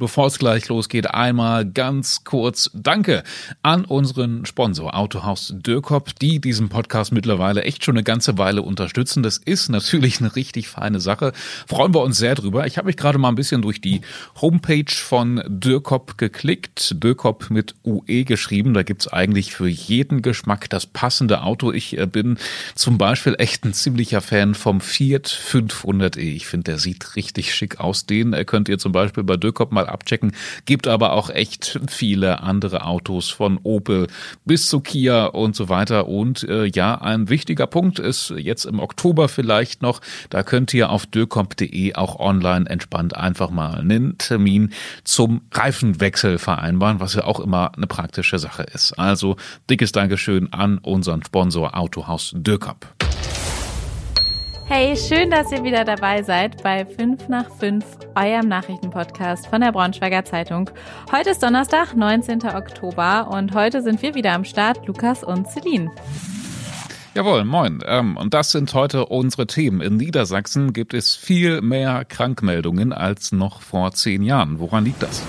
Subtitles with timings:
[0.00, 3.22] Bevor es gleich losgeht, einmal ganz kurz Danke
[3.60, 9.22] an unseren Sponsor Autohaus Dürkop, die diesen Podcast mittlerweile echt schon eine ganze Weile unterstützen.
[9.22, 11.34] Das ist natürlich eine richtig feine Sache.
[11.66, 12.66] Freuen wir uns sehr drüber.
[12.66, 14.00] Ich habe mich gerade mal ein bisschen durch die
[14.40, 16.94] Homepage von Dürkop geklickt.
[17.04, 18.72] Dürkop mit UE geschrieben.
[18.72, 21.72] Da gibt's eigentlich für jeden Geschmack das passende Auto.
[21.72, 22.38] Ich äh, bin
[22.74, 26.20] zum Beispiel echt ein ziemlicher Fan vom Fiat 500e.
[26.20, 28.06] Ich finde, der sieht richtig schick aus.
[28.06, 30.32] Den äh, könnt ihr zum Beispiel bei Dürkop mal abchecken.
[30.64, 34.06] Gibt aber auch echt viele andere Autos von Opel
[34.44, 36.08] bis zu Kia und so weiter.
[36.08, 40.90] Und äh, ja, ein wichtiger Punkt ist jetzt im Oktober vielleicht noch, da könnt ihr
[40.90, 44.72] auf dürkop.de auch online entspannt einfach mal einen Termin
[45.04, 48.98] zum Reifenwechsel vereinbaren, was ja auch immer eine praktische Sache ist.
[48.98, 49.36] Also
[49.68, 52.86] dickes Dankeschön an unseren Sponsor Autohaus Dürkop.
[54.72, 57.84] Hey, schön, dass ihr wieder dabei seid bei 5 nach 5,
[58.14, 60.70] eurem Nachrichtenpodcast von der Braunschweiger Zeitung.
[61.10, 62.44] Heute ist Donnerstag, 19.
[62.44, 65.90] Oktober und heute sind wir wieder am Start, Lukas und Celine.
[67.16, 67.80] Jawohl, moin.
[67.84, 69.80] Ähm, und das sind heute unsere Themen.
[69.80, 74.60] In Niedersachsen gibt es viel mehr Krankmeldungen als noch vor zehn Jahren.
[74.60, 75.20] Woran liegt das?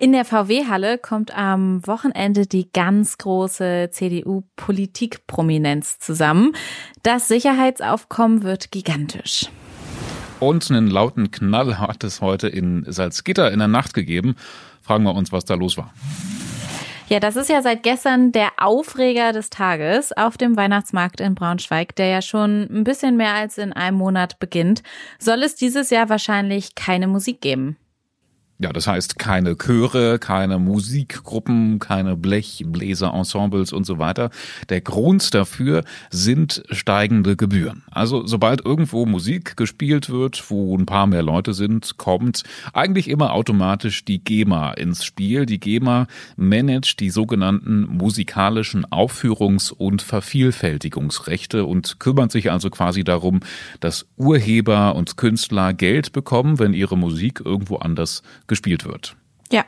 [0.00, 6.56] In der VW-Halle kommt am Wochenende die ganz große CDU-Politikprominenz zusammen.
[7.02, 9.50] Das Sicherheitsaufkommen wird gigantisch.
[10.38, 14.36] Und einen lauten Knall hat es heute in Salzgitter in der Nacht gegeben.
[14.80, 15.92] Fragen wir uns, was da los war.
[17.08, 21.94] Ja, das ist ja seit gestern der Aufreger des Tages auf dem Weihnachtsmarkt in Braunschweig,
[21.96, 24.82] der ja schon ein bisschen mehr als in einem Monat beginnt.
[25.18, 27.76] Soll es dieses Jahr wahrscheinlich keine Musik geben?
[28.62, 34.28] Ja, das heißt keine Chöre, keine Musikgruppen, keine Blechbläserensembles und so weiter.
[34.68, 37.84] Der Grund dafür sind steigende Gebühren.
[37.90, 42.42] Also sobald irgendwo Musik gespielt wird, wo ein paar mehr Leute sind, kommt
[42.74, 45.46] eigentlich immer automatisch die GEMA ins Spiel.
[45.46, 53.40] Die GEMA managt die sogenannten musikalischen Aufführungs- und Vervielfältigungsrechte und kümmert sich also quasi darum,
[53.80, 59.16] dass Urheber und Künstler Geld bekommen, wenn ihre Musik irgendwo anders gespielt wird.
[59.50, 59.64] Ja.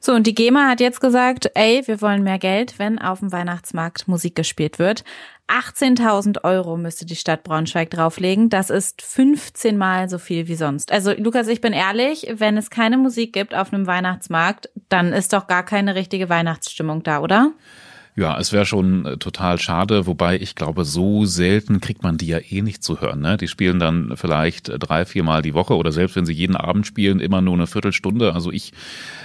[0.00, 3.30] So, und die GEMA hat jetzt gesagt, ey, wir wollen mehr Geld, wenn auf dem
[3.30, 5.04] Weihnachtsmarkt Musik gespielt wird.
[5.46, 8.50] 18.000 Euro müsste die Stadt Braunschweig drauflegen.
[8.50, 10.90] Das ist 15 Mal so viel wie sonst.
[10.92, 15.32] Also, Lukas, ich bin ehrlich, wenn es keine Musik gibt auf einem Weihnachtsmarkt, dann ist
[15.32, 17.52] doch gar keine richtige Weihnachtsstimmung da, oder?
[18.16, 22.26] Ja, es wäre schon äh, total schade, wobei ich glaube, so selten kriegt man die
[22.26, 23.20] ja eh nicht zu hören.
[23.20, 23.36] Ne?
[23.36, 26.86] Die spielen dann vielleicht äh, drei, viermal die Woche oder selbst wenn sie jeden Abend
[26.86, 28.34] spielen, immer nur eine Viertelstunde.
[28.34, 28.72] Also ich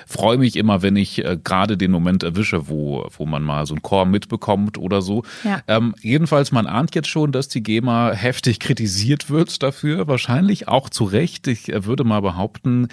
[0.05, 3.73] freue mich immer, wenn ich äh, gerade den Moment erwische, wo, wo man mal so
[3.73, 5.23] einen Chor mitbekommt oder so.
[5.43, 5.61] Ja.
[5.67, 10.89] Ähm, jedenfalls, man ahnt jetzt schon, dass die GEMA heftig kritisiert wird dafür, wahrscheinlich auch
[10.89, 11.47] zu Recht.
[11.47, 12.89] Ich äh, würde mal behaupten,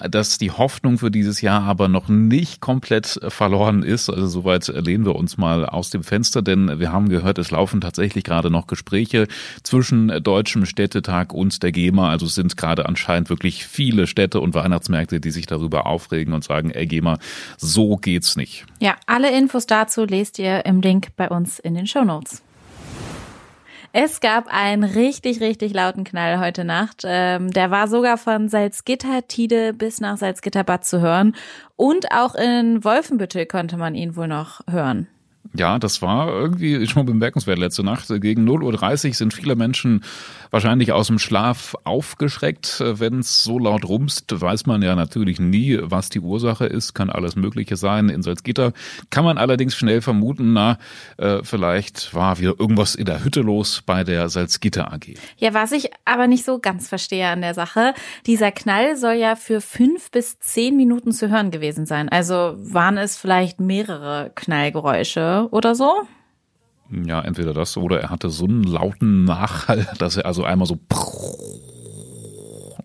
[0.00, 4.08] dass die Hoffnung für dieses Jahr aber noch nicht komplett verloren ist.
[4.08, 7.80] Also soweit lehnen wir uns mal aus dem Fenster, denn wir haben gehört, es laufen
[7.80, 9.26] tatsächlich gerade noch Gespräche
[9.62, 12.10] zwischen Deutschem Städtetag und der GEMA.
[12.10, 16.44] Also es sind gerade anscheinend wirklich viele Städte und Weihnachtsmärkte, die sich darüber aufregen und
[16.44, 17.18] sagen, ey GEMA,
[17.56, 18.66] so geht's nicht.
[18.80, 22.42] Ja, alle Infos dazu lest ihr im Link bei uns in den Show Notes.
[23.96, 27.02] Es gab einen richtig, richtig lauten Knall heute Nacht.
[27.04, 31.36] Ähm, der war sogar von Salzgitter Tide bis nach Salzgitter Bad zu hören.
[31.76, 35.06] Und auch in Wolfenbüttel konnte man ihn wohl noch hören.
[35.56, 38.08] Ja, das war irgendwie schon bemerkenswert letzte Nacht.
[38.20, 40.02] Gegen 0.30 Uhr sind viele Menschen
[40.50, 42.82] wahrscheinlich aus dem Schlaf aufgeschreckt.
[42.84, 46.94] Wenn es so laut rumst, weiß man ja natürlich nie, was die Ursache ist.
[46.94, 48.08] Kann alles Mögliche sein.
[48.08, 48.72] In Salzgitter
[49.10, 50.78] kann man allerdings schnell vermuten, na,
[51.18, 55.14] äh, vielleicht war wieder irgendwas in der Hütte los bei der Salzgitter AG.
[55.36, 57.94] Ja, was ich aber nicht so ganz verstehe an der Sache,
[58.26, 62.08] dieser Knall soll ja für fünf bis zehn Minuten zu hören gewesen sein.
[62.08, 65.92] Also waren es vielleicht mehrere Knallgeräusche oder so?
[66.90, 70.78] Ja, entweder das oder er hatte so einen lauten Nachhall, dass er also einmal so.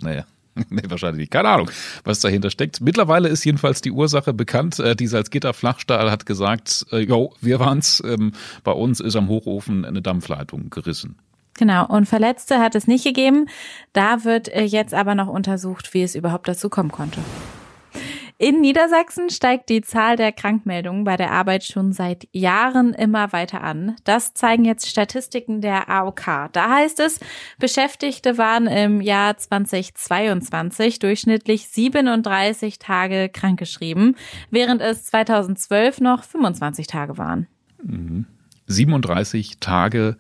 [0.02, 0.26] Naja.
[0.70, 1.32] Nee, wahrscheinlich nicht.
[1.32, 1.70] Keine Ahnung,
[2.04, 2.82] was dahinter steckt.
[2.82, 4.80] Mittlerweile ist jedenfalls die Ursache bekannt.
[4.80, 8.04] Äh, die Salzgitter Flachstahl hat gesagt, äh, jo, wir waren's.
[8.06, 8.34] Ähm,
[8.64, 11.16] bei uns ist am Hochofen eine Dampfleitung gerissen.
[11.58, 13.48] Genau, und Verletzte hat es nicht gegeben.
[13.94, 17.20] Da wird äh, jetzt aber noch untersucht, wie es überhaupt dazu kommen konnte.
[18.42, 23.62] In Niedersachsen steigt die Zahl der Krankmeldungen bei der Arbeit schon seit Jahren immer weiter
[23.62, 23.98] an.
[24.06, 26.50] Das zeigen jetzt Statistiken der AOK.
[26.54, 27.20] Da heißt es,
[27.60, 34.16] Beschäftigte waren im Jahr 2022 durchschnittlich 37 Tage krankgeschrieben,
[34.52, 37.46] während es 2012 noch 25 Tage waren.
[38.68, 39.60] 37 mhm.
[39.60, 40.16] Tage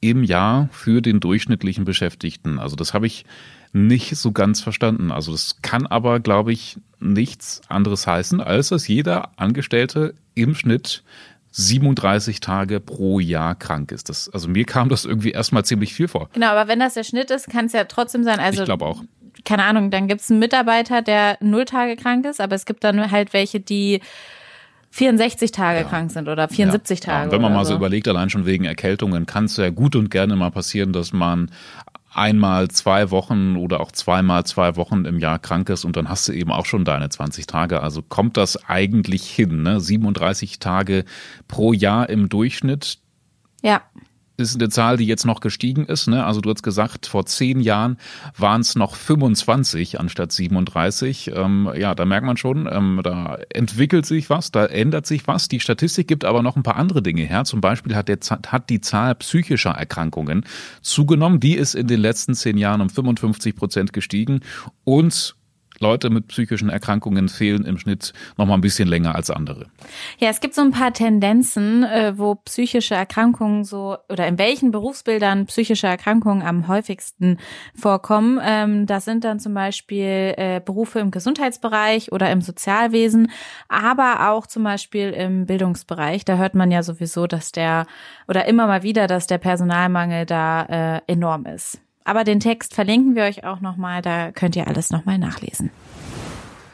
[0.00, 2.58] im Jahr für den durchschnittlichen Beschäftigten.
[2.58, 3.24] Also das habe ich
[3.72, 5.12] nicht so ganz verstanden.
[5.12, 11.02] Also das kann aber, glaube ich, nichts anderes heißen, als dass jeder Angestellte im Schnitt
[11.52, 14.08] 37 Tage pro Jahr krank ist.
[14.08, 16.28] Das, also mir kam das irgendwie erstmal ziemlich viel vor.
[16.32, 18.38] Genau, aber wenn das der Schnitt ist, kann es ja trotzdem sein.
[18.38, 19.02] Also ich glaube auch.
[19.44, 22.84] Keine Ahnung, dann gibt es einen Mitarbeiter, der null Tage krank ist, aber es gibt
[22.84, 24.00] dann halt welche, die
[24.90, 25.84] 64 Tage ja.
[25.84, 27.04] krank sind oder 74 ja.
[27.04, 27.26] Tage.
[27.26, 30.10] Ja, wenn man mal so überlegt, allein schon wegen Erkältungen, kann es ja gut und
[30.10, 31.50] gerne mal passieren, dass man
[32.12, 36.28] einmal zwei Wochen oder auch zweimal zwei Wochen im Jahr krank ist und dann hast
[36.28, 37.82] du eben auch schon deine 20 Tage.
[37.82, 39.80] Also kommt das eigentlich hin, ne?
[39.80, 41.04] 37 Tage
[41.48, 42.98] pro Jahr im Durchschnitt.
[43.62, 43.82] Ja
[44.40, 46.06] ist eine Zahl, die jetzt noch gestiegen ist.
[46.06, 46.24] Ne?
[46.24, 47.98] Also du hast gesagt, vor zehn Jahren
[48.36, 51.32] waren es noch 25 anstatt 37.
[51.34, 55.48] Ähm, ja, da merkt man schon, ähm, da entwickelt sich was, da ändert sich was.
[55.48, 57.44] Die Statistik gibt aber noch ein paar andere Dinge her.
[57.44, 60.44] Zum Beispiel hat, der, hat die Zahl psychischer Erkrankungen
[60.82, 61.40] zugenommen.
[61.40, 64.40] Die ist in den letzten zehn Jahren um 55 Prozent gestiegen
[64.84, 65.36] und
[65.80, 69.66] Leute mit psychischen Erkrankungen fehlen im Schnitt noch mal ein bisschen länger als andere.
[70.18, 74.70] Ja, es gibt so ein paar Tendenzen, äh, wo psychische Erkrankungen so oder in welchen
[74.70, 77.38] Berufsbildern psychische Erkrankungen am häufigsten
[77.74, 78.38] vorkommen.
[78.42, 83.30] Ähm, das sind dann zum Beispiel äh, Berufe im Gesundheitsbereich oder im Sozialwesen,
[83.68, 86.26] aber auch zum Beispiel im Bildungsbereich.
[86.26, 87.86] Da hört man ja sowieso, dass der
[88.28, 91.80] oder immer mal wieder, dass der Personalmangel da äh, enorm ist.
[92.04, 95.70] Aber den Text verlinken wir euch auch nochmal, da könnt ihr alles nochmal nachlesen.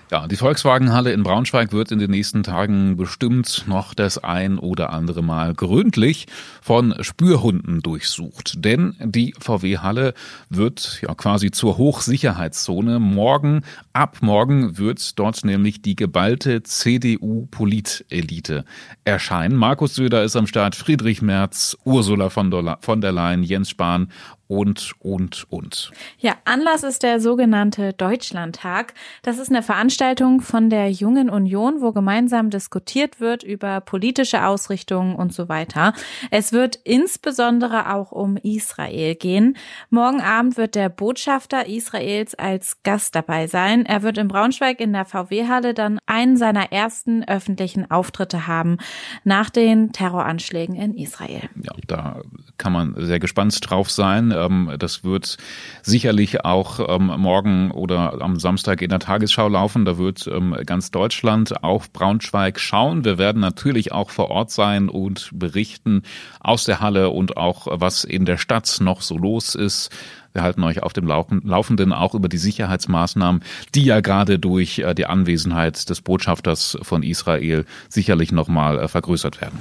[0.08, 4.90] Ja, die Volkswagenhalle in Braunschweig wird in den nächsten Tagen bestimmt noch das ein oder
[4.90, 6.28] andere Mal gründlich
[6.62, 8.64] von Spürhunden durchsucht.
[8.64, 10.14] Denn die VW-Halle
[10.48, 13.00] wird ja quasi zur Hochsicherheitszone.
[13.00, 13.62] Morgen,
[13.94, 18.64] ab morgen wird dort nämlich die geballte CDU-Politelite
[19.04, 19.56] erscheinen.
[19.56, 24.12] Markus Söder ist am Start, Friedrich Merz, Ursula von der Leyen, Jens Spahn
[24.48, 25.90] und, und, und.
[26.18, 28.94] Ja, Anlass ist der sogenannte Deutschlandtag.
[29.22, 35.16] Das ist eine Veranstaltung von der Jungen Union, wo gemeinsam diskutiert wird über politische Ausrichtungen
[35.16, 35.94] und so weiter.
[36.30, 39.56] Es wird insbesondere auch um Israel gehen.
[39.90, 43.84] Morgen Abend wird der Botschafter Israels als Gast dabei sein.
[43.84, 48.78] Er wird in Braunschweig in der VW-Halle dann einen seiner ersten öffentlichen Auftritte haben
[49.24, 51.48] nach den Terroranschlägen in Israel.
[51.62, 52.22] Ja, da
[52.58, 54.32] kann man sehr gespannt drauf sein.
[54.36, 55.36] Ähm, das wird
[55.82, 59.84] sicherlich auch ähm, morgen oder am Samstag in der Tagesschau laufen.
[59.84, 63.04] Da wird ähm, ganz Deutschland auf Braunschweig schauen.
[63.04, 66.02] Wir werden natürlich auch vor Ort sein und berichten
[66.40, 69.90] aus der Halle und auch was in der Stadt noch so los ist.
[70.36, 73.42] Wir halten euch auf dem Laufenden auch über die Sicherheitsmaßnahmen,
[73.74, 79.40] die ja gerade durch äh, die Anwesenheit des Botschafters von Israel sicherlich nochmal äh, vergrößert
[79.40, 79.58] werden.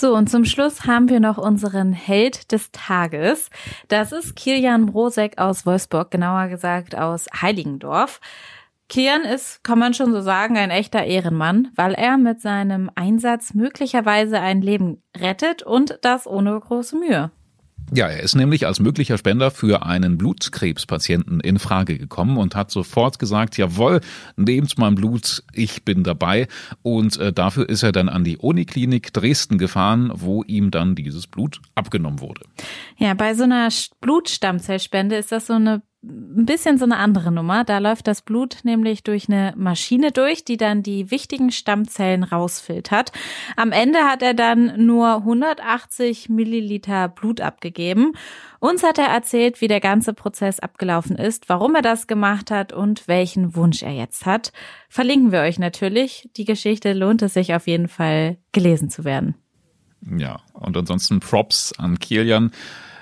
[0.00, 3.50] So, und zum Schluss haben wir noch unseren Held des Tages.
[3.88, 8.20] Das ist Kilian Brosek aus Wolfsburg, genauer gesagt aus Heiligendorf.
[8.88, 13.54] Kilian ist, kann man schon so sagen, ein echter Ehrenmann, weil er mit seinem Einsatz
[13.54, 17.32] möglicherweise ein Leben rettet und das ohne große Mühe.
[17.94, 22.70] Ja, er ist nämlich als möglicher Spender für einen Blutkrebspatienten in Frage gekommen und hat
[22.70, 24.00] sofort gesagt, jawohl,
[24.36, 26.48] nehmt mein Blut, ich bin dabei.
[26.82, 31.26] Und äh, dafür ist er dann an die Uniklinik Dresden gefahren, wo ihm dann dieses
[31.26, 32.42] Blut abgenommen wurde.
[32.98, 33.70] Ja, bei so einer
[34.00, 37.64] Blutstammzellspende ist das so eine ein bisschen so eine andere Nummer.
[37.64, 43.10] Da läuft das Blut nämlich durch eine Maschine durch, die dann die wichtigen Stammzellen rausfiltert.
[43.56, 48.12] Am Ende hat er dann nur 180 Milliliter Blut abgegeben.
[48.60, 52.72] Uns hat er erzählt, wie der ganze Prozess abgelaufen ist, warum er das gemacht hat
[52.72, 54.52] und welchen Wunsch er jetzt hat.
[54.88, 56.30] Verlinken wir euch natürlich.
[56.36, 59.34] Die Geschichte lohnt es sich auf jeden Fall gelesen zu werden.
[60.16, 62.52] Ja, und ansonsten Props an Kilian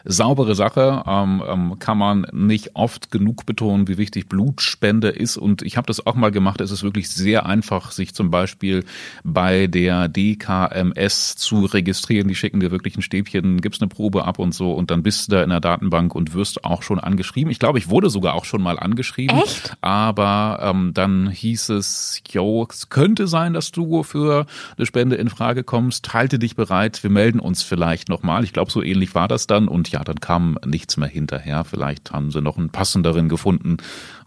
[0.06, 5.36] saubere Sache, ähm, ähm, kann man nicht oft genug betonen, wie wichtig Blutspende ist.
[5.36, 6.60] Und ich habe das auch mal gemacht.
[6.60, 8.84] Es ist wirklich sehr einfach, sich zum Beispiel
[9.24, 12.28] bei der DKMS zu registrieren.
[12.28, 15.26] Die schicken dir wirklich ein Stäbchen, gibst eine Probe ab und so und dann bist
[15.26, 17.50] du da in der Datenbank und wirst auch schon angeschrieben.
[17.50, 19.38] Ich glaube, ich wurde sogar auch schon mal angeschrieben.
[19.38, 19.76] Echt?
[19.80, 24.46] Aber ähm, dann hieß es, yo, es könnte sein, dass du für
[24.76, 26.14] eine Spende in Frage kommst.
[26.14, 28.44] Halte dich bereit, wir melden uns vielleicht nochmal.
[28.44, 29.66] Ich glaube, so ähnlich war das dann.
[29.66, 31.64] Und ja, dann kam nichts mehr hinterher.
[31.64, 33.78] Vielleicht haben sie noch einen passenderen gefunden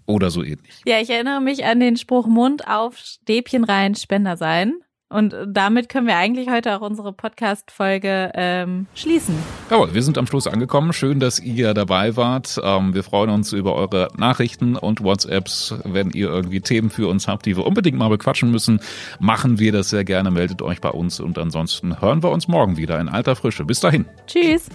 [0.08, 0.82] oder so ähnlich.
[0.86, 4.74] Ja, ich erinnere mich an den Spruch Mund auf, Stäbchen rein, Spender sein.
[5.12, 9.36] Und damit können wir eigentlich heute auch unsere Podcast-Folge ähm, schließen.
[9.72, 10.94] Jawohl, wir sind am Schluss angekommen.
[10.94, 12.60] Schön, dass ihr dabei wart.
[12.64, 15.76] Ähm, wir freuen uns über eure Nachrichten und WhatsApps.
[15.84, 18.82] Wenn ihr irgendwie Themen für uns habt, die wir unbedingt mal bequatschen müssen,
[19.20, 20.30] machen wir das sehr gerne.
[20.30, 23.66] Meldet euch bei uns und ansonsten hören wir uns morgen wieder in alter Frische.
[23.66, 24.06] Bis dahin.
[24.28, 24.70] Tschüss.